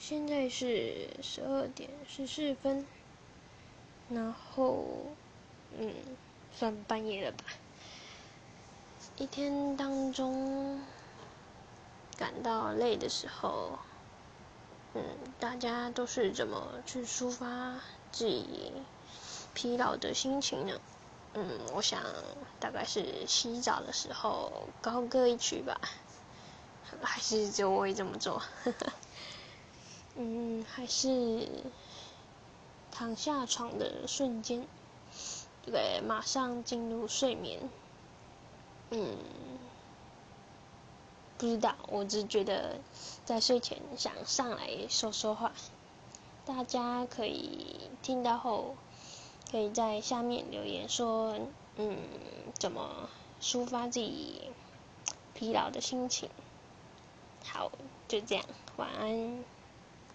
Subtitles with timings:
[0.00, 2.86] 现在是十二点十四分，
[4.08, 4.84] 然后，
[5.76, 5.92] 嗯，
[6.56, 7.44] 算半夜了吧。
[9.16, 10.80] 一天当中
[12.16, 13.78] 感到累的时候，
[14.94, 15.02] 嗯，
[15.40, 17.80] 大家都是怎么去抒发
[18.12, 18.72] 自己
[19.54, 20.80] 疲劳的心情呢？
[21.34, 22.02] 嗯，我想
[22.60, 25.80] 大概是洗澡的时候高歌一曲吧，
[27.02, 28.38] 还是只有我会这么做？
[28.62, 28.92] 呵 呵
[30.20, 31.48] 嗯，还是
[32.90, 34.66] 躺下床的瞬间，
[35.64, 37.70] 对，马上进入睡眠。
[38.90, 39.16] 嗯，
[41.38, 42.80] 不知道，我只觉得
[43.24, 45.52] 在睡前想上来说说话，
[46.44, 48.74] 大家可以听到后，
[49.52, 51.38] 可以在下面留言说，
[51.76, 51.96] 嗯，
[52.58, 53.08] 怎么
[53.40, 54.50] 抒发自己
[55.32, 56.28] 疲劳的心情。
[57.44, 57.70] 好，
[58.08, 58.44] 就这样，
[58.76, 59.44] 晚安。